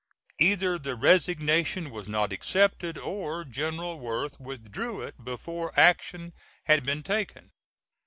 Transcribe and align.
Either 0.39 0.79
the 0.79 0.95
resignation 0.95 1.91
was 1.91 2.07
not 2.07 2.33
accepted, 2.33 2.97
or 2.97 3.45
General 3.45 3.99
Worth 3.99 4.39
withdrew 4.39 4.99
it 5.03 5.23
before 5.23 5.79
action 5.79 6.33
had 6.63 6.83
been 6.83 7.03
taken. 7.03 7.51